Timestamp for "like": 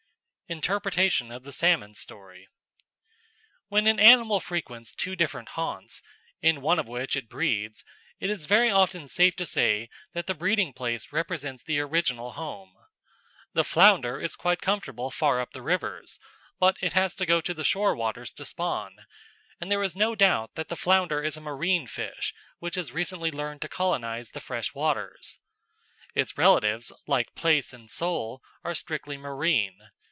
27.07-27.35